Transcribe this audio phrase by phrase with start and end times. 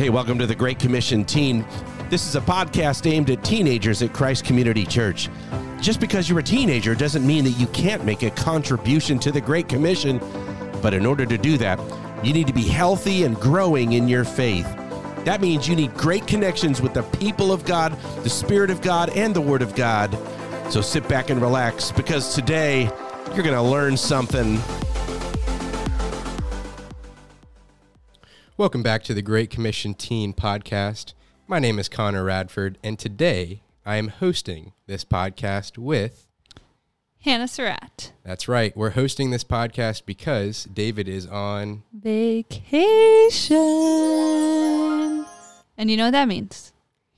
[0.00, 1.62] Hey, welcome to the Great Commission Teen.
[2.08, 5.28] This is a podcast aimed at teenagers at Christ Community Church.
[5.78, 9.42] Just because you're a teenager doesn't mean that you can't make a contribution to the
[9.42, 10.18] Great Commission.
[10.80, 11.78] But in order to do that,
[12.24, 14.64] you need to be healthy and growing in your faith.
[15.26, 17.92] That means you need great connections with the people of God,
[18.22, 20.16] the Spirit of God, and the Word of God.
[20.72, 22.84] So sit back and relax because today
[23.34, 24.60] you're going to learn something.
[28.60, 31.14] Welcome back to the Great Commission Teen Podcast.
[31.48, 36.26] My name is Connor Radford, and today I am hosting this podcast with.
[37.22, 38.12] Hannah Surratt.
[38.22, 38.76] That's right.
[38.76, 41.84] We're hosting this podcast because David is on.
[41.94, 43.56] Vacation.
[45.78, 46.74] And you know what that means.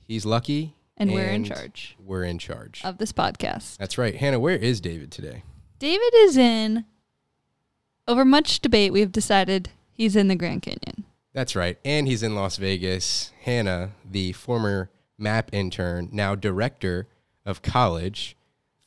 [0.07, 0.77] He's lucky.
[0.95, 2.79] And we're in charge We're in charge.
[2.85, 3.75] of this podcast.
[3.75, 4.15] That's right.
[4.15, 5.43] Hannah, where is David today?
[5.77, 6.85] David is in,
[8.07, 11.03] over much debate, we've decided he's in the Grand Canyon.
[11.33, 11.77] That's right.
[11.83, 13.31] And he's in Las Vegas.
[13.41, 17.07] Hannah, the former MAP intern, now director
[17.45, 18.35] of college,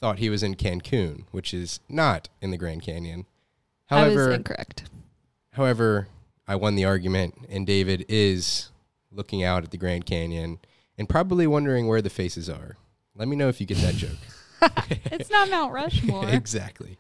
[0.01, 3.27] thought he was in Cancun, which is not in the Grand Canyon.
[3.91, 4.85] I was However, incorrect.
[5.53, 6.09] however,
[6.47, 8.71] I won the argument, and David is
[9.11, 10.59] looking out at the Grand Canyon
[10.99, 12.77] and probably wondering where the faces are.
[13.15, 14.19] Let me know if you get that joke.
[15.07, 16.29] it's not Mount Rushmore.
[16.31, 16.99] exactly.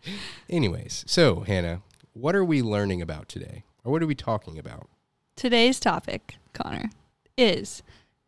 [0.49, 1.83] Anyways, so Hannah,
[2.15, 3.65] what are we learning about today?
[3.85, 4.89] Or what are we talking about?
[5.37, 6.91] Today's topic, Connor,
[7.37, 7.83] is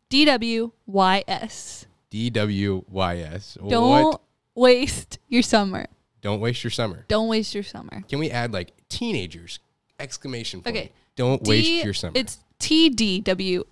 [0.09, 1.85] DWYS.
[2.11, 3.69] DWYS.
[3.69, 4.21] Don't What?
[4.55, 5.87] waste your summer.
[6.21, 7.05] Don't waste your summer.
[7.07, 8.03] Don't waste your summer.
[8.07, 9.59] Can we add like teenagers
[9.99, 10.75] exclamation point?
[10.75, 10.91] Okay.
[11.15, 12.13] Don't D- waste your summer.
[12.15, 13.63] It's TDWYS.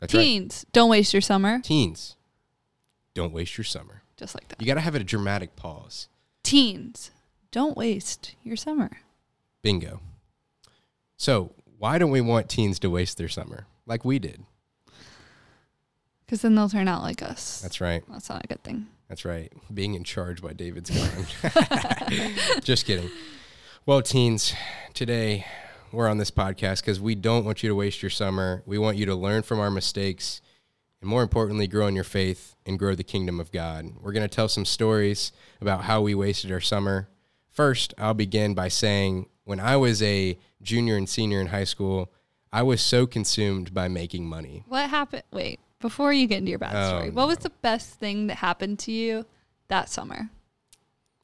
[0.00, 0.22] That's right.
[0.22, 1.60] Teens, don't waste your summer.
[1.60, 2.16] Teens.
[3.14, 4.02] Don't waste your summer.
[4.16, 4.60] Just like that.
[4.60, 6.08] You got to have a dramatic pause.
[6.42, 7.10] Teens,
[7.50, 8.90] don't waste your summer.
[9.62, 10.00] Bingo.
[11.18, 14.44] So, why don't we want teens to waste their summer like we did?
[16.24, 17.60] Because then they'll turn out like us.
[17.60, 18.04] That's right.
[18.08, 18.86] That's not a good thing.
[19.08, 19.52] That's right.
[19.74, 21.26] Being in charge by David's gone.
[22.62, 23.10] Just kidding.
[23.84, 24.54] Well, teens,
[24.94, 25.44] today
[25.90, 28.62] we're on this podcast because we don't want you to waste your summer.
[28.64, 30.40] We want you to learn from our mistakes
[31.00, 33.86] and, more importantly, grow in your faith and grow the kingdom of God.
[34.00, 37.08] We're going to tell some stories about how we wasted our summer.
[37.50, 42.12] First, I'll begin by saying when I was a junior and senior in high school,
[42.52, 44.62] I was so consumed by making money.
[44.68, 45.22] What happened?
[45.32, 48.26] Wait, before you get into your bad Oh, story, um, what was the best thing
[48.26, 49.24] that happened to you
[49.68, 50.28] that summer?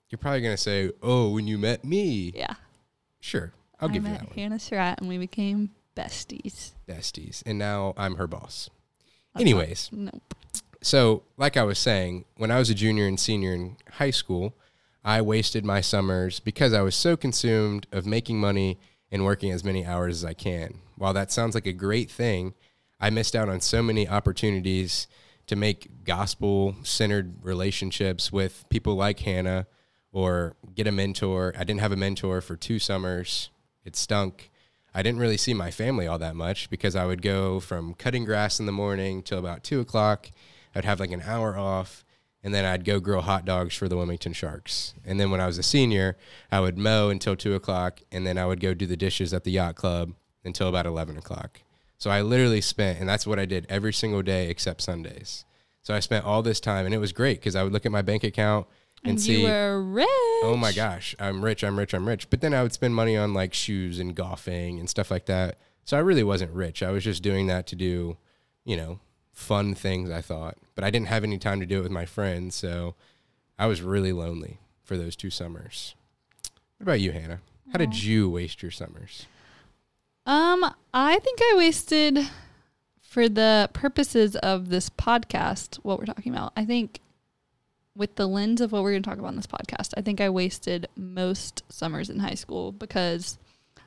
[0.09, 2.33] You're probably going to say, Oh, when you met me.
[2.35, 2.55] Yeah.
[3.21, 3.53] Sure.
[3.79, 4.39] I'll I give you met that one.
[4.39, 6.71] Hannah Surratt and we became besties.
[6.89, 8.71] besties, and now I'm her boss.
[9.35, 10.35] That's Anyways, not- nope.
[10.81, 14.55] so like I was saying, when I was a junior and senior in high school,
[15.04, 18.78] I wasted my summers because I was so consumed of making money
[19.10, 20.81] and working as many hours as I can.
[20.97, 22.54] While that sounds like a great thing,
[22.98, 25.06] I missed out on so many opportunities
[25.47, 29.66] to make gospel centered relationships with people like Hannah
[30.10, 31.53] or get a mentor.
[31.59, 33.50] I didn't have a mentor for two summers.
[33.84, 34.50] It stunk.
[34.94, 38.25] I didn't really see my family all that much because I would go from cutting
[38.25, 40.31] grass in the morning till about two o'clock.
[40.75, 42.04] I'd have like an hour off,
[42.44, 44.94] and then I'd go grill hot dogs for the Wilmington Sharks.
[45.05, 46.16] And then when I was a senior,
[46.53, 49.43] I would mow until two o'clock, and then I would go do the dishes at
[49.44, 50.12] the yacht club
[50.44, 51.62] until about 11 o'clock.
[51.97, 55.44] So I literally spent, and that's what I did every single day except Sundays.
[55.82, 57.93] So I spent all this time, and it was great because I would look at
[57.93, 58.66] my bank account
[59.03, 60.06] and, And see you were rich.
[60.43, 62.28] oh my gosh, I'm rich, I'm rich, I'm rich.
[62.31, 65.59] But then I would spend money on like shoes and golfing and stuff like that.
[65.84, 66.82] So I really wasn't rich.
[66.82, 68.16] I was just doing that to do,
[68.65, 69.00] you know,
[69.34, 70.56] fun things, I thought.
[70.75, 72.55] But I didn't have any time to do it with my friends.
[72.55, 72.95] So
[73.59, 75.95] I was really lonely for those two summers.
[76.78, 77.41] What about you, Hannah?
[77.73, 79.27] How did you waste your summers?
[80.27, 82.19] Um, I think I wasted
[83.00, 86.53] for the purposes of this podcast what we're talking about.
[86.56, 87.00] I think
[87.97, 90.21] with the lens of what we're going to talk about in this podcast, I think
[90.21, 93.39] I wasted most summers in high school because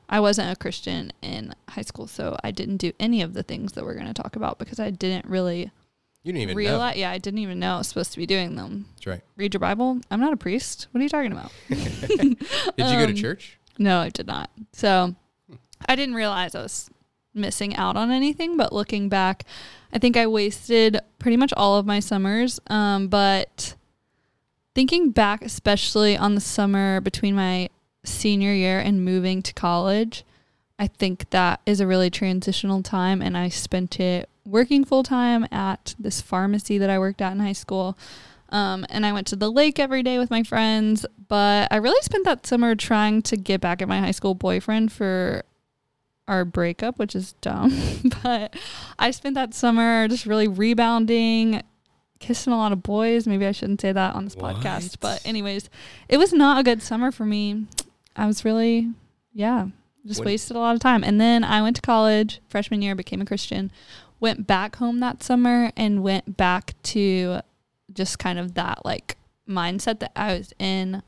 [0.08, 3.72] I wasn't a Christian in high school, so I didn't do any of the things
[3.72, 5.70] that we're going to talk about because I didn't really
[6.22, 6.96] You didn't even realize.
[6.96, 8.86] Yeah, I didn't even know I was supposed to be doing them.
[8.94, 9.20] That's right.
[9.36, 10.00] Read your Bible.
[10.10, 10.88] I'm not a priest.
[10.92, 11.52] What are you talking about?
[11.68, 12.36] Did you
[12.76, 13.58] go to Um, church?
[13.78, 14.50] No, I did not.
[14.72, 15.14] So
[15.88, 16.90] I didn't realize I was
[17.34, 18.56] missing out on anything.
[18.56, 19.44] But looking back,
[19.92, 22.58] I think I wasted pretty much all of my summers.
[22.68, 23.76] Um, but
[24.74, 27.68] thinking back, especially on the summer between my
[28.04, 30.24] senior year and moving to college,
[30.78, 33.20] I think that is a really transitional time.
[33.20, 37.40] And I spent it working full time at this pharmacy that I worked at in
[37.40, 37.98] high school.
[38.50, 41.04] Um, and I went to the lake every day with my friends.
[41.28, 44.90] But I really spent that summer trying to get back at my high school boyfriend
[44.92, 45.42] for
[46.26, 47.76] our breakup, which is dumb.
[48.22, 48.54] but
[48.98, 51.62] I spent that summer just really rebounding,
[52.20, 53.26] kissing a lot of boys.
[53.26, 54.56] Maybe I shouldn't say that on this What?
[54.56, 54.96] podcast.
[55.00, 55.68] But, anyways,
[56.08, 57.66] it was not a good summer for me.
[58.18, 58.90] I was really,
[59.32, 59.68] yeah,
[60.06, 61.04] just When- wasted a lot of time.
[61.04, 63.70] And then I went to college, freshman year, became a Christian,
[64.20, 67.40] went back home that summer, and went back to
[67.92, 69.16] just kind of that like
[69.48, 71.02] mindset that I was in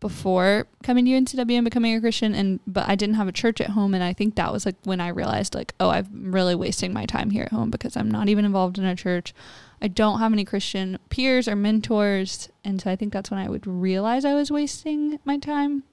[0.00, 3.60] before coming to UNCW and becoming a Christian and but I didn't have a church
[3.60, 6.54] at home and I think that was like when I realized like oh I'm really
[6.54, 9.34] wasting my time here at home because I'm not even involved in a church.
[9.82, 13.50] I don't have any Christian peers or mentors and so I think that's when I
[13.50, 15.84] would realize I was wasting my time.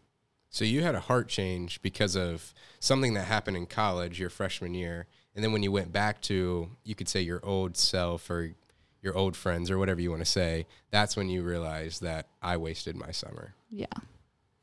[0.49, 4.73] So you had a heart change because of something that happened in college your freshman
[4.73, 8.55] year, and then when you went back to you could say your old self or
[9.01, 12.57] your old friends or whatever you want to say, that's when you realized that I
[12.57, 13.53] wasted my summer.
[13.69, 13.85] Yeah.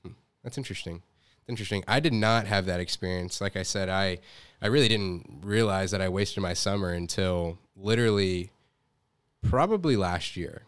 [0.05, 0.13] Hmm.
[0.43, 1.03] That's interesting.
[1.47, 1.85] Interesting.
[1.87, 3.41] I did not have that experience.
[3.41, 4.19] Like I said, I
[4.63, 8.51] I really didn't realize that I wasted my summer until literally
[9.43, 10.63] probably last year.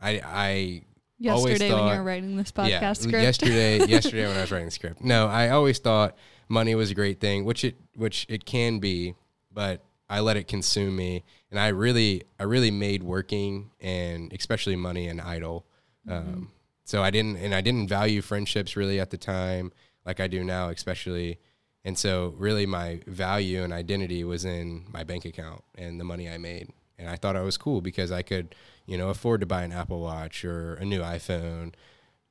[0.00, 0.82] I I
[1.18, 3.22] Yesterday when you were writing this podcast yeah, script.
[3.22, 5.02] yesterday yesterday when I was writing the script.
[5.02, 6.16] No, I always thought
[6.48, 9.14] money was a great thing, which it which it can be,
[9.52, 14.76] but I let it consume me, and I really I really made working and especially
[14.76, 15.66] money an idol.
[16.08, 16.50] Um,
[16.84, 19.72] so I didn't and I didn't value friendships really at the time
[20.04, 21.38] like I do now, especially.
[21.84, 26.28] And so really my value and identity was in my bank account and the money
[26.28, 26.70] I made.
[26.98, 28.54] And I thought I was cool because I could,
[28.86, 31.72] you know, afford to buy an Apple Watch or a new iPhone.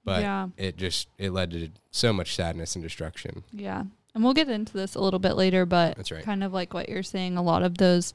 [0.05, 0.49] But Yeah.
[0.57, 3.43] it just it led to so much sadness and destruction.
[3.51, 3.83] Yeah.
[4.13, 6.23] And we'll get into this a little bit later, but That's right.
[6.23, 8.13] kind of like what you're saying, a lot of those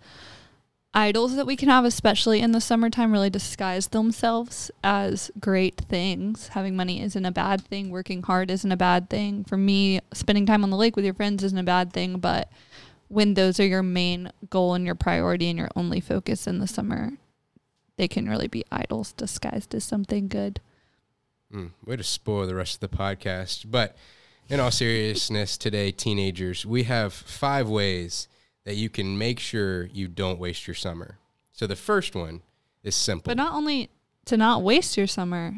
[0.94, 6.48] idols that we can have, especially in the summertime, really disguise themselves as great things.
[6.48, 7.90] Having money isn't a bad thing.
[7.90, 9.44] Working hard isn't a bad thing.
[9.44, 12.18] For me, spending time on the lake with your friends isn't a bad thing.
[12.18, 12.48] But
[13.08, 16.66] when those are your main goal and your priority and your only focus in the
[16.66, 17.12] summer,
[17.98, 20.60] they can really be idols disguised as something good.
[21.52, 23.70] Mm, way to spoil the rest of the podcast.
[23.70, 23.96] But
[24.48, 28.28] in all seriousness, today, teenagers, we have five ways
[28.64, 31.18] that you can make sure you don't waste your summer.
[31.52, 32.42] So the first one
[32.82, 33.30] is simple.
[33.30, 33.90] But not only
[34.26, 35.54] to not waste your summer,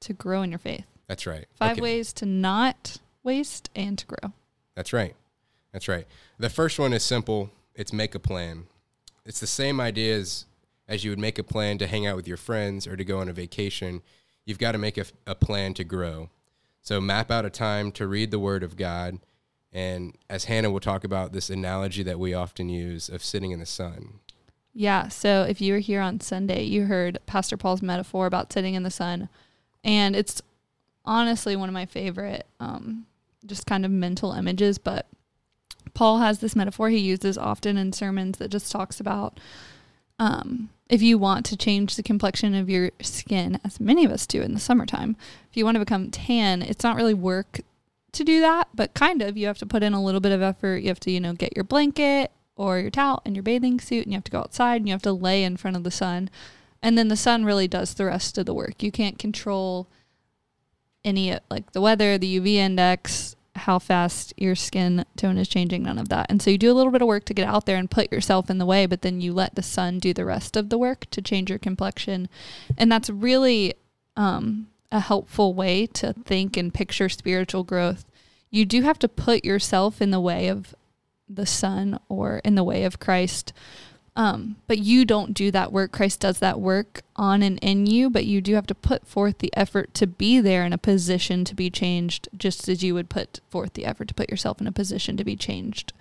[0.00, 0.84] to grow in your faith.
[1.08, 1.46] That's right.
[1.54, 1.80] Five Okay.
[1.80, 4.32] ways to not waste and to grow.
[4.76, 5.16] That's right.
[5.72, 6.06] That's right.
[6.38, 7.50] The first one is simple.
[7.74, 8.66] It's make a plan.
[9.24, 10.44] It's the same idea as,
[10.88, 13.18] as you would make a plan to hang out with your friends or to go
[13.18, 14.02] on a vacation.
[14.44, 16.30] You've got to make a, a plan to grow.
[16.80, 19.18] So map out a time to read the Word of God.
[19.72, 23.58] And as Hannah will talk about this analogy that we often use of sitting in
[23.58, 24.20] the sun.
[24.72, 25.08] Yeah.
[25.08, 28.84] So if you were here on Sunday, you heard Pastor Paul's metaphor about sitting in
[28.84, 29.28] the sun.
[29.82, 30.42] And it's
[31.04, 33.06] honestly one of my favorite, um,
[33.44, 34.78] just kind of mental images.
[34.78, 35.06] But
[35.94, 39.40] Paul has this metaphor he uses often in sermons that just talks about
[40.18, 44.26] um, if you want to change the complexion of your skin, as many of us
[44.26, 45.16] do in the summertime,
[45.50, 47.60] if you want to become tan, it's not really work
[48.12, 49.36] to do that, but kind of.
[49.36, 50.78] You have to put in a little bit of effort.
[50.78, 54.04] You have to, you know, get your blanket or your towel and your bathing suit,
[54.04, 55.90] and you have to go outside and you have to lay in front of the
[55.90, 56.30] sun.
[56.82, 58.82] And then the sun really does the rest of the work.
[58.82, 59.88] You can't control
[61.04, 65.98] any, like the weather, the UV index, how fast your skin tone is changing, none
[65.98, 66.26] of that.
[66.28, 68.12] And so you do a little bit of work to get out there and put
[68.12, 70.78] yourself in the way, but then you let the sun do the rest of the
[70.78, 72.28] work to change your complexion.
[72.76, 73.74] And that's really
[74.16, 78.04] um, a helpful way to think and picture spiritual growth.
[78.50, 80.74] You do have to put yourself in the way of
[81.28, 83.52] the sun or in the way of Christ.
[84.16, 85.92] Um, but you don't do that work.
[85.92, 89.38] Christ does that work on and in you, but you do have to put forth
[89.38, 93.10] the effort to be there in a position to be changed, just as you would
[93.10, 95.92] put forth the effort to put yourself in a position to be changed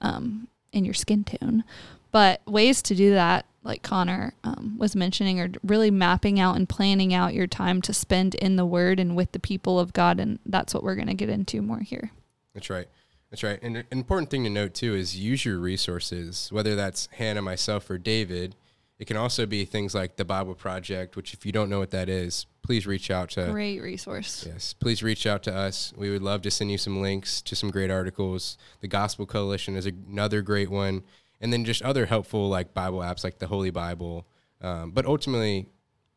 [0.00, 1.62] um, in your skin tone.
[2.10, 6.66] But ways to do that, like Connor um, was mentioning, are really mapping out and
[6.66, 10.18] planning out your time to spend in the Word and with the people of God.
[10.20, 12.12] And that's what we're going to get into more here.
[12.54, 12.88] That's right.
[13.30, 13.58] That's right.
[13.62, 17.88] And an important thing to note too is use your resources, whether that's Hannah, myself,
[17.90, 18.56] or David.
[18.98, 21.92] It can also be things like the Bible Project, which if you don't know what
[21.92, 24.44] that is, please reach out to Great resource.
[24.46, 25.92] Yes, please reach out to us.
[25.96, 28.58] We would love to send you some links to some great articles.
[28.80, 31.04] The Gospel Coalition is another great one,
[31.40, 34.26] and then just other helpful like Bible apps like the Holy Bible.
[34.60, 35.68] Um, but ultimately,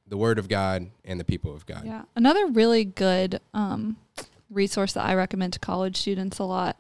[0.08, 1.84] the Word of God and the people of God.
[1.86, 2.04] Yeah.
[2.16, 3.98] Another really good um,
[4.50, 6.80] resource that I recommend to college students a lot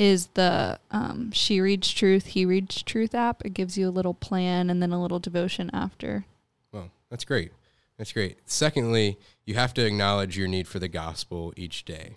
[0.00, 3.44] is the um, She Reads Truth, He Reads Truth app.
[3.44, 6.24] It gives you a little plan and then a little devotion after.
[6.72, 7.52] Well, that's great.
[7.98, 8.38] That's great.
[8.46, 12.16] Secondly, you have to acknowledge your need for the gospel each day.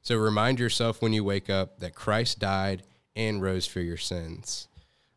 [0.00, 2.82] So remind yourself when you wake up that Christ died
[3.14, 4.66] and rose for your sins.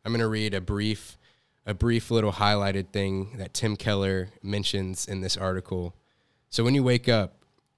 [0.04, 1.18] I'm going to read a brief
[1.66, 5.96] a brief little highlighted thing that Tim Keller mentions in this article.
[6.50, 7.36] So when you wake up,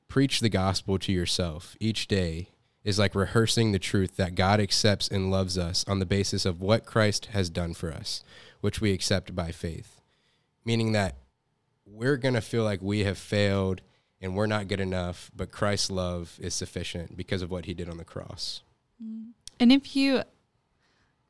[0.07, 2.47] preach the gospel to yourself each day
[2.83, 6.61] is like rehearsing the truth that God accepts and loves us on the basis of
[6.61, 8.23] what Christ has done for us,
[8.61, 10.01] which we accept by faith.
[10.65, 11.15] Meaning that
[11.85, 13.81] we're going to feel like we have failed
[14.21, 17.89] and we're not good enough, but Christ's love is sufficient because of what he did
[17.89, 18.61] on the cross.
[19.59, 20.23] And if you,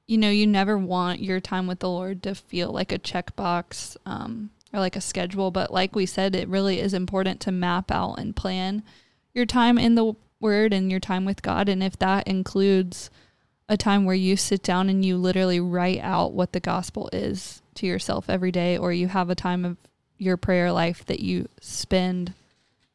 [0.08, 3.98] you know, you never want your time with the Lord to feel like a checkbox
[4.06, 7.92] um, or like a schedule, but like we said, it really is important to map
[7.92, 8.84] out and plan
[9.34, 11.68] your time in the word and your time with God.
[11.68, 13.10] And if that includes
[13.68, 17.62] a time where you sit down and you literally write out what the gospel is
[17.76, 19.78] to yourself every day, or you have a time of
[20.18, 22.34] your prayer life that you spend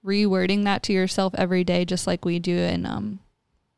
[0.05, 3.19] rewording that to yourself every day, just like we do in um,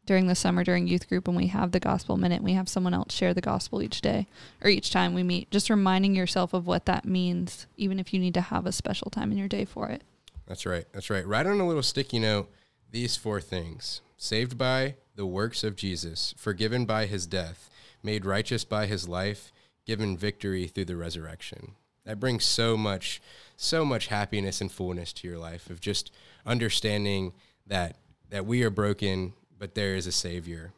[0.05, 2.93] during the summer during youth group when we have the gospel minute, we have someone
[2.93, 4.27] else share the gospel each day
[4.61, 5.51] or each time we meet.
[5.51, 9.11] Just reminding yourself of what that means, even if you need to have a special
[9.11, 10.03] time in your day for it.
[10.49, 10.85] That's right.
[10.93, 11.25] That's right.
[11.25, 12.51] Write on a little sticky note
[12.91, 17.71] these four things saved by the works of Jesus, forgiven by his death,
[18.03, 19.53] made righteous by his life,
[19.87, 21.73] given victory through the resurrection.
[22.05, 23.21] That brings so much,
[23.57, 26.11] so much happiness and fullness to your life of just
[26.47, 27.33] understanding
[27.67, 27.97] that
[28.31, 30.73] that we are broken, but there is a savior.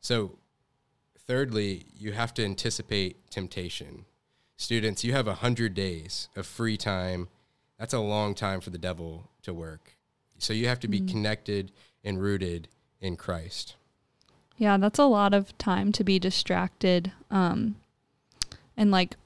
[0.00, 0.38] So
[1.26, 4.04] thirdly, you have to anticipate temptation.
[4.56, 7.28] Students, you have a hundred days of free time.
[7.78, 9.95] That's a long time for the devil to work.
[10.38, 11.08] So you have to be mm-hmm.
[11.08, 11.72] connected
[12.04, 12.68] and rooted
[13.00, 13.76] in Christ.
[14.56, 17.12] Yeah, that's a lot of time to be distracted.
[17.30, 17.76] Um,
[18.76, 19.16] and like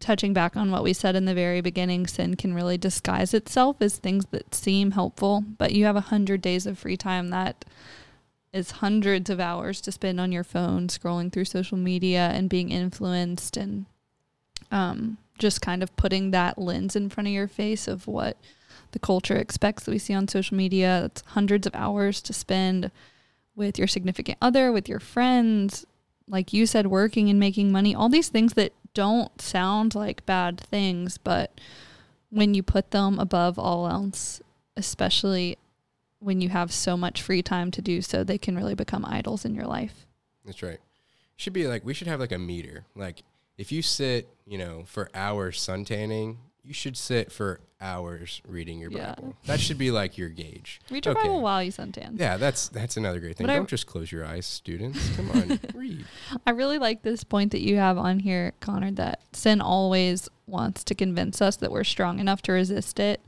[0.00, 3.76] touching back on what we said in the very beginning, sin can really disguise itself
[3.80, 7.64] as things that seem helpful, but you have a hundred days of free time that
[8.52, 12.70] is hundreds of hours to spend on your phone scrolling through social media and being
[12.70, 13.86] influenced and
[14.72, 18.36] um, just kind of putting that lens in front of your face of what
[18.92, 21.04] the culture expects that we see on social media.
[21.06, 22.90] It's hundreds of hours to spend
[23.54, 25.86] with your significant other, with your friends,
[26.28, 30.58] like you said, working and making money, all these things that don't sound like bad
[30.58, 31.60] things, but
[32.30, 34.40] when you put them above all else,
[34.76, 35.58] especially
[36.20, 39.44] when you have so much free time to do so, they can really become idols
[39.44, 40.06] in your life.
[40.44, 40.78] That's right.
[41.36, 42.84] Should be like we should have like a meter.
[42.94, 43.22] Like
[43.56, 48.90] if you sit, you know, for hours suntanning, you should sit for hours reading your
[48.90, 49.14] yeah.
[49.14, 49.36] Bible.
[49.46, 50.80] That should be like your gauge.
[50.90, 51.28] Read your okay.
[51.28, 52.18] Bible while you suntan.
[52.18, 53.46] Yeah, that's that's another great thing.
[53.46, 55.16] But Don't I, just close your eyes, students.
[55.16, 56.04] Come on, read.
[56.46, 60.84] I really like this point that you have on here, Connor, that sin always wants
[60.84, 63.20] to convince us that we're strong enough to resist it.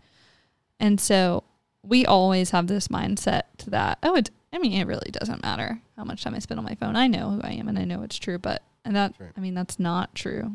[0.78, 1.44] And so
[1.82, 6.04] we always have this mindset that, oh, it, I mean, it really doesn't matter how
[6.04, 6.96] much time I spend on my phone.
[6.96, 9.30] I know who I am and I know it's true, but, and that, right.
[9.36, 10.52] I mean, that's not true.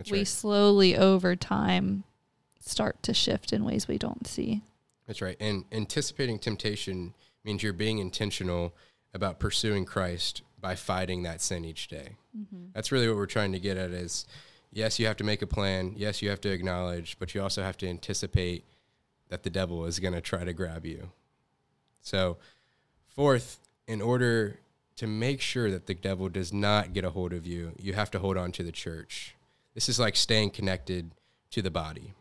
[0.00, 0.26] That's we right.
[0.26, 2.04] slowly over time
[2.58, 4.62] start to shift in ways we don't see.
[5.06, 5.36] That's right.
[5.38, 7.12] And anticipating temptation
[7.44, 8.74] means you're being intentional
[9.12, 12.16] about pursuing Christ by fighting that sin each day.
[12.34, 12.68] Mm-hmm.
[12.72, 14.24] That's really what we're trying to get at is
[14.72, 15.92] yes, you have to make a plan.
[15.96, 18.64] Yes, you have to acknowledge, but you also have to anticipate
[19.28, 21.10] that the devil is going to try to grab you.
[22.00, 22.38] So,
[23.06, 24.60] fourth, in order
[24.96, 28.10] to make sure that the devil does not get a hold of you, you have
[28.12, 29.34] to hold on to the church.
[29.80, 31.12] This is like staying connected
[31.52, 32.12] to the body.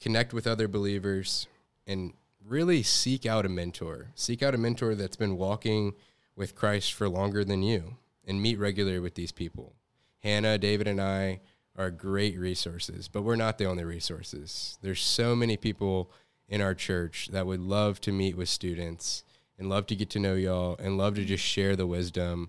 [0.00, 1.46] Connect with other believers
[1.86, 4.12] and really seek out a mentor.
[4.14, 5.92] Seek out a mentor that's been walking
[6.36, 9.74] with Christ for longer than you and meet regularly with these people.
[10.20, 11.40] Hannah, David, and I
[11.76, 14.78] are great resources, but we're not the only resources.
[14.80, 16.10] There's so many people
[16.48, 19.22] in our church that would love to meet with students
[19.58, 22.48] and love to get to know y'all and love to just share the wisdom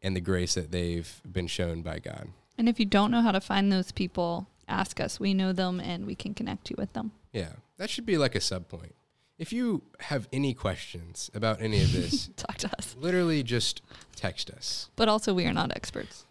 [0.00, 2.28] and the grace that they've been shown by God.
[2.62, 5.18] And if you don't know how to find those people, ask us.
[5.18, 7.10] We know them and we can connect you with them.
[7.32, 8.94] Yeah, that should be like a sub point.
[9.36, 12.94] If you have any questions about any of this, talk to us.
[12.96, 13.82] Literally just
[14.14, 14.90] text us.
[14.94, 16.24] But also, we are not experts.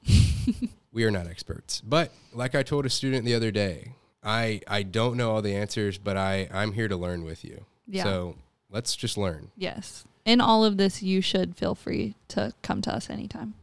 [0.93, 1.81] we are not experts.
[1.81, 5.53] But like I told a student the other day, I I don't know all the
[5.53, 7.65] answers, but I I'm here to learn with you.
[7.89, 8.05] Yeah.
[8.05, 8.37] So
[8.69, 9.51] let's just learn.
[9.57, 10.05] Yes.
[10.23, 13.55] In all of this, you should feel free to come to us anytime.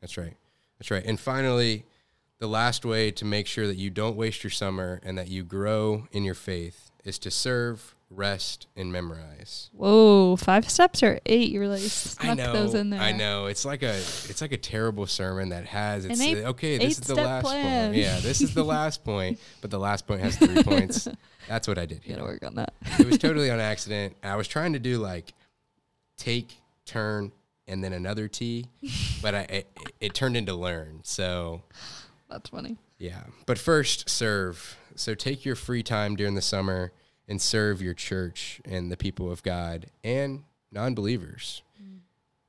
[0.00, 0.34] That's right.
[0.80, 1.04] That's right.
[1.04, 1.84] And finally,
[2.38, 5.42] the last way to make sure that you don't waste your summer and that you
[5.42, 9.70] grow in your faith is to serve, rest, and memorize.
[9.72, 11.50] Whoa, five steps or eight?
[11.50, 13.00] You really snuck I know, those in there.
[13.00, 13.46] I know.
[13.46, 16.78] It's like a it's like a terrible sermon that has it's eight, okay.
[16.78, 17.90] This is the last plan.
[17.92, 18.02] point.
[18.02, 21.08] Yeah, this is the last point, but the last point has three points.
[21.48, 22.02] That's what I did.
[22.02, 22.16] Here.
[22.16, 22.74] Gotta work on that.
[22.98, 24.16] it was totally on accident.
[24.22, 25.32] I was trying to do like
[26.18, 27.32] take, turn,
[27.68, 28.66] and then another T.
[29.22, 31.00] but I it, it turned into learn.
[31.04, 31.62] So
[32.28, 32.76] That's funny.
[32.98, 33.24] yeah.
[33.46, 34.76] But first, serve.
[34.94, 36.92] So take your free time during the summer
[37.28, 41.62] and serve your church and the people of God and non-believers.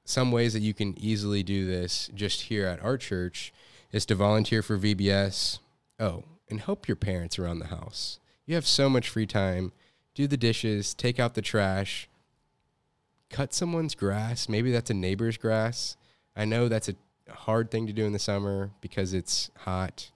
[0.05, 3.51] Some ways that you can easily do this just here at our church
[3.91, 5.60] is to volunteer for VBS.
[6.00, 8.19] Oh, and help your parents around the house.
[8.46, 9.74] You have so much free time.
[10.15, 12.07] Do the dishes, take out the trash,
[13.29, 14.48] cut someone's grass.
[14.48, 15.98] Maybe that's a neighbor's grass.
[16.36, 16.96] I know that's a
[17.29, 20.12] hard thing to do in the summer because it's hot,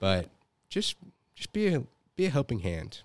[0.00, 0.30] but
[0.68, 0.96] just
[1.34, 1.82] just be a
[2.16, 3.00] be a helping hand.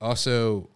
[0.00, 0.68] Also,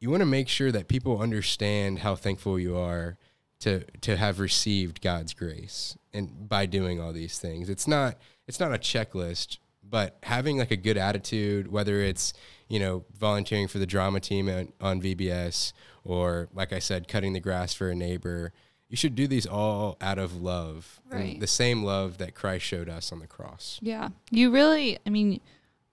[0.00, 3.16] you want to make sure that people understand how thankful you are
[3.60, 7.70] to to have received God's grace and by doing all these things.
[7.70, 12.34] It's not it's not a checklist, but having like a good attitude, whether it's
[12.68, 15.72] you know volunteering for the drama team on, on VBS
[16.04, 18.52] or like I said, cutting the grass for a neighbor.
[18.94, 21.40] You should do these all out of love, Right.
[21.40, 23.80] the same love that Christ showed us on the cross.
[23.82, 24.10] Yeah.
[24.30, 25.40] You really, I mean,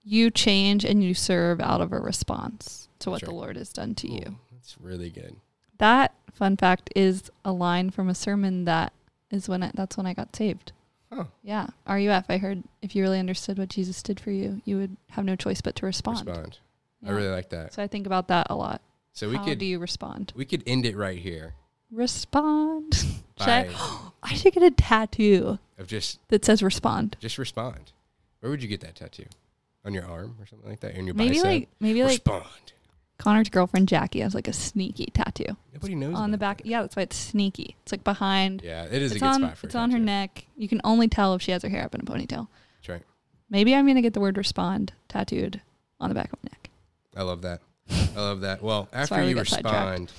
[0.04, 3.96] you change and you serve out of a response to what the Lord has done
[3.96, 4.36] to you.
[4.52, 5.34] That's really good.
[5.78, 8.92] That fun fact is a line from a sermon that
[9.32, 10.70] is when I, that's when I got saved.
[11.10, 11.66] Oh, Yeah.
[11.88, 15.24] RUF, I heard if you really understood what Jesus did for you, you would have
[15.24, 16.24] no choice but to respond.
[16.28, 16.58] respond.
[17.04, 17.74] I really like that.
[17.74, 18.80] So I think about that a lot.
[19.12, 20.32] So we How could do you respond?
[20.36, 21.54] we could end it right here
[21.92, 22.94] Respond.
[23.38, 23.68] Should I,
[24.22, 27.16] I should get a tattoo of just that says respond.
[27.18, 27.92] just respond.
[28.40, 29.24] Where would you get that tattoo?
[29.84, 30.94] On your arm or something like that?
[30.94, 31.44] In your Maybe bicep?
[31.44, 32.44] like maybe like respond.
[33.18, 36.62] Connor's girlfriend Jackie has like a sneaky tattoo Nobody knows on the back.
[36.64, 37.76] Yeah, that's why it's sneaky.
[37.82, 38.62] It's like behind.
[38.62, 39.40] Yeah, it is it's a good on.
[39.40, 40.44] spot for a It's on her neck.
[40.56, 42.46] You can only tell if she has her hair up in a ponytail.
[42.78, 43.02] That's right.
[43.50, 45.60] Maybe I'm gonna get the word respond tattooed
[46.00, 46.70] on the back of my neck.
[47.16, 47.60] I love that.
[48.16, 48.62] I love that.
[48.62, 50.12] Well, after you respond,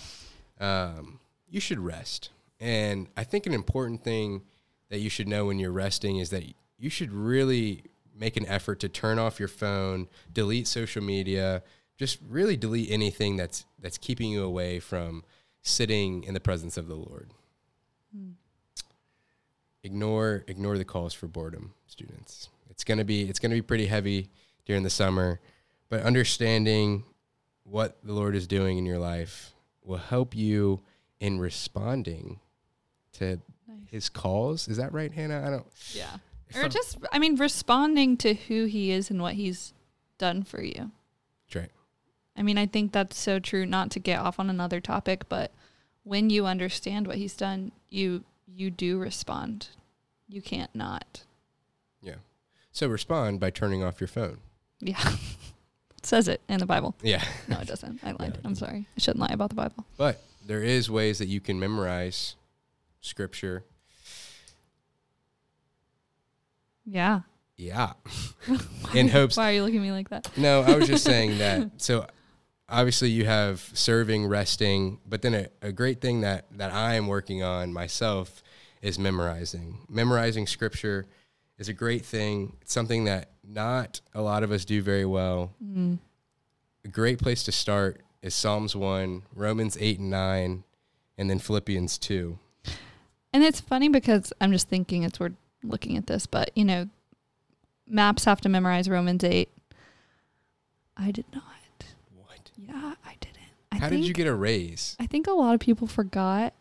[0.59, 1.19] um,
[1.53, 2.31] you should rest.
[2.59, 4.41] And I think an important thing
[4.89, 6.43] that you should know when you're resting is that
[6.79, 7.83] you should really
[8.17, 11.61] make an effort to turn off your phone, delete social media,
[11.95, 15.23] just really delete anything that's that's keeping you away from
[15.61, 17.29] sitting in the presence of the Lord.
[18.15, 18.31] Hmm.
[19.83, 22.49] Ignore ignore the calls for boredom, students.
[22.69, 24.29] It's gonna be it's gonna be pretty heavy
[24.65, 25.39] during the summer,
[25.89, 27.03] but understanding
[27.63, 30.81] what the Lord is doing in your life will help you
[31.23, 32.39] in responding
[33.13, 33.77] to Nice.
[33.89, 34.67] his calls.
[34.67, 35.41] Is that right, Hannah?
[35.47, 35.65] I don't.
[35.93, 36.17] Yeah.
[36.53, 39.73] Or I'm- just I mean responding to who he is and what he's
[40.17, 40.91] done for you.
[41.55, 41.71] Right.
[42.35, 43.65] I mean, I think that's so true.
[43.65, 45.51] Not to get off on another topic, but
[46.03, 49.69] when you understand what he's done, you you do respond.
[50.27, 51.23] You can't not.
[52.01, 52.15] Yeah.
[52.71, 54.39] So respond by turning off your phone.
[54.81, 54.99] Yeah,
[55.97, 56.95] it says it in the Bible.
[57.01, 57.23] Yeah.
[57.47, 58.01] No, it doesn't.
[58.03, 58.33] I lied.
[58.35, 58.87] it I'm sorry.
[58.97, 59.85] I shouldn't lie about the Bible.
[59.95, 62.35] But there is ways that you can memorize
[63.01, 63.63] scripture.
[66.85, 67.21] Yeah.
[67.55, 67.93] Yeah.
[68.93, 70.29] in hopes Why are you looking at me like that?
[70.37, 71.71] No, I was just saying that.
[71.77, 72.07] So
[72.67, 77.07] obviously you have serving, resting, but then a, a great thing that that I am
[77.07, 78.43] working on myself
[78.81, 79.79] is memorizing.
[79.89, 81.05] Memorizing scripture
[81.57, 82.57] is a great thing.
[82.61, 85.53] It's something that not a lot of us do very well.
[85.63, 85.99] Mm.
[86.83, 90.63] A great place to start is Psalms 1, Romans 8 and 9,
[91.19, 92.39] and then Philippians 2.
[93.33, 95.33] And it's funny because I'm just thinking it's we're
[95.63, 96.87] looking at this, but you know,
[97.87, 99.49] maps have to memorize Romans eight.
[100.95, 101.43] I did not.
[102.15, 102.51] What?
[102.55, 103.37] Yeah, I didn't.
[103.71, 104.95] I How think, did you get a raise?
[104.99, 106.53] I think a lot of people forgot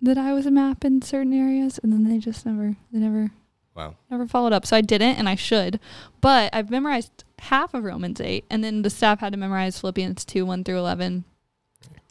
[0.00, 3.30] that I was a map in certain areas, and then they just never, they never,
[3.74, 3.96] Wow.
[4.10, 4.64] never followed up.
[4.64, 5.78] So I didn't, and I should.
[6.22, 10.24] But I've memorized half of Romans eight, and then the staff had to memorize Philippians
[10.24, 11.24] two one through eleven,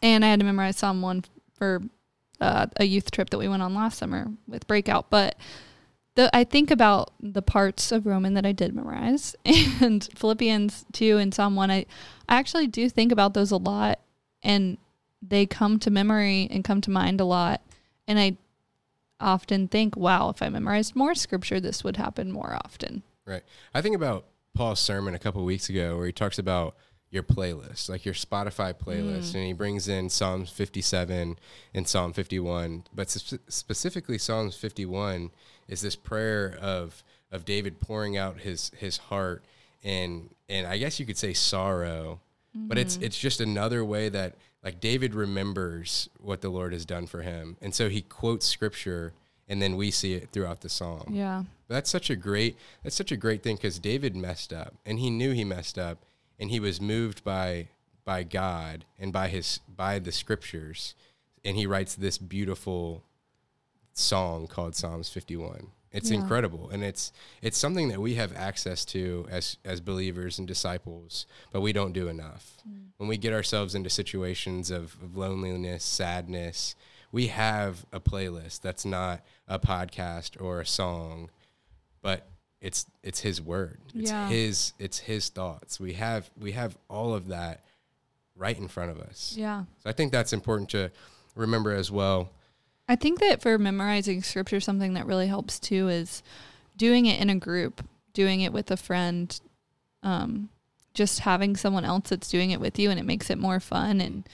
[0.01, 1.81] and I had to memorize Psalm one for
[2.39, 5.09] uh, a youth trip that we went on last summer with Breakout.
[5.09, 5.37] But
[6.15, 11.17] the I think about the parts of Roman that I did memorize, and Philippians two
[11.17, 11.71] and Psalm one.
[11.71, 11.85] I
[12.29, 13.99] I actually do think about those a lot,
[14.43, 14.77] and
[15.21, 17.61] they come to memory and come to mind a lot,
[18.07, 18.37] and I
[19.19, 23.03] often think, wow, if I memorized more scripture, this would happen more often.
[23.25, 23.43] Right.
[23.73, 24.25] I think about
[24.57, 26.75] Paul's sermon a couple weeks ago where he talks about
[27.09, 29.35] your playlist, like your Spotify playlist, Mm.
[29.35, 31.37] and he brings in Psalms 57
[31.73, 32.83] and Psalm 51.
[32.93, 35.29] But spe- specifically, Psalms 51
[35.67, 39.43] is this prayer of of David pouring out his his heart
[39.83, 42.19] and and I guess you could say sorrow,
[42.55, 47.05] but it's it's just another way that like David remembers what the Lord has done
[47.05, 49.13] for him, and so he quotes scripture,
[49.47, 51.05] and then we see it throughout the psalm.
[51.13, 51.43] Yeah.
[51.67, 55.09] That's such a great that's such a great thing because David messed up and he
[55.09, 55.99] knew he messed up
[56.39, 57.67] and he was moved by
[58.05, 60.95] by God and by his by the scriptures
[61.43, 63.03] and he writes this beautiful
[63.93, 65.67] song called Psalms 51.
[65.91, 66.17] It's Yeah.
[66.17, 71.25] incredible, and it's it's something that we have access to as as believers and disciples,
[71.51, 72.57] but we don't do enough.
[72.67, 72.87] Mm.
[72.97, 76.75] When we get ourselves into situations of, of loneliness, sadness,
[77.11, 81.29] we have a playlist that's not a podcast or a song,
[82.01, 82.27] but
[82.61, 83.79] it's it's His word.
[83.93, 84.27] It's Yeah.
[84.27, 85.79] His it's His thoughts.
[85.79, 87.63] We have we have all of that
[88.35, 89.33] right in front of us.
[89.37, 89.63] Yeah.
[89.83, 90.91] So I think that's important to
[91.35, 92.31] remember as well.
[92.89, 96.23] I think that for memorizing scripture, something that really helps too is
[96.77, 99.39] doing it in a group, doing it with a friend,
[100.03, 100.49] um,
[100.93, 103.99] just having someone else that's doing it with you, and it makes it more fun
[103.99, 104.27] and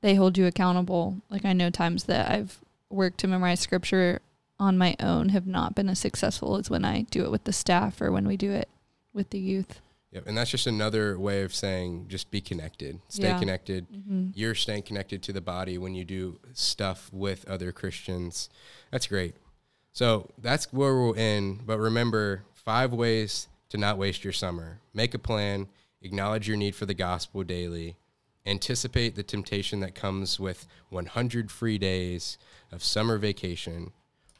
[0.00, 1.16] they hold you accountable.
[1.30, 2.58] Like I know times that I've
[2.90, 4.20] worked to memorize scripture
[4.58, 7.52] on my own have not been as successful as when I do it with the
[7.52, 8.68] staff or when we do it
[9.12, 9.80] with the youth.
[10.10, 10.24] Yep.
[10.26, 13.00] And that's just another way of saying just be connected.
[13.08, 13.38] Stay Yeah.
[13.38, 13.86] connected.
[13.92, 14.28] Mm-hmm.
[14.34, 18.48] You're staying connected to the body when you do stuff with other Christians.
[18.90, 19.34] That's great.
[19.92, 21.66] So that's where we'll end.
[21.66, 24.80] But remember five ways to not waste your summer.
[24.94, 25.68] Make a plan,
[26.00, 27.96] acknowledge your need for the gospel daily,
[28.48, 32.38] anticipate the temptation that comes with 100 free days
[32.72, 33.92] of summer vacation,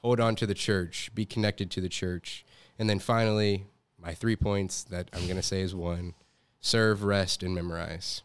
[0.03, 2.44] hold on to the church, be connected to the church,
[2.79, 3.66] and then finally,
[4.01, 6.14] my three points that I'm going to say is one
[6.61, 8.23] serve, rest, and memorize.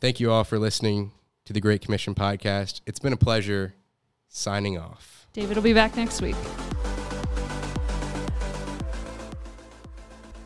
[0.00, 1.12] Thank you all for listening
[1.46, 2.80] to the Great Commission podcast.
[2.86, 3.74] It's been a pleasure
[4.28, 5.26] signing off.
[5.32, 6.36] David will be back next week.